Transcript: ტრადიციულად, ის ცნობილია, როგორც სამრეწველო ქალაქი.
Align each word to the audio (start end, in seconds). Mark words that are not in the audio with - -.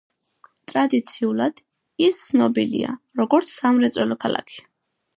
ტრადიციულად, 0.71 1.61
ის 2.07 2.23
ცნობილია, 2.31 2.97
როგორც 3.23 3.55
სამრეწველო 3.61 4.23
ქალაქი. 4.27 4.69